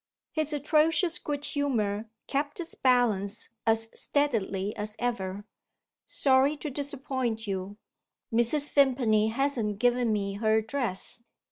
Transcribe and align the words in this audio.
His 0.31 0.51
atrocious 0.51 1.19
good 1.19 1.45
humour 1.45 2.09
kept 2.25 2.59
its 2.59 2.73
balance 2.73 3.49
as 3.67 3.87
steadily 3.93 4.75
as 4.75 4.95
ever: 4.97 5.45
"Sorry 6.07 6.57
to 6.57 6.71
disappoint 6.71 7.45
you. 7.45 7.77
Mrs. 8.33 8.71
Vimpany 8.71 9.27
hasn't 9.27 9.77
given 9.77 10.11
me 10.11 10.33
her 10.37 10.55
address. 10.55 11.21